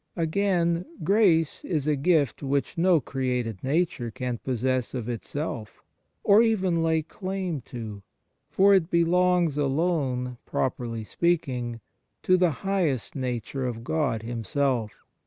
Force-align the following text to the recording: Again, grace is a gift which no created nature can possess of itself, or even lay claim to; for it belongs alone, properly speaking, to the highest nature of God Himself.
Again, 0.15 0.83
grace 1.03 1.63
is 1.63 1.85
a 1.85 1.95
gift 1.95 2.41
which 2.41 2.75
no 2.75 2.99
created 2.99 3.63
nature 3.63 4.09
can 4.09 4.39
possess 4.39 4.95
of 4.95 5.07
itself, 5.07 5.83
or 6.23 6.41
even 6.41 6.81
lay 6.81 7.03
claim 7.03 7.61
to; 7.67 8.01
for 8.49 8.73
it 8.73 8.89
belongs 8.89 9.59
alone, 9.59 10.39
properly 10.43 11.03
speaking, 11.03 11.81
to 12.23 12.35
the 12.35 12.49
highest 12.65 13.15
nature 13.15 13.67
of 13.67 13.83
God 13.83 14.23
Himself. 14.23 14.91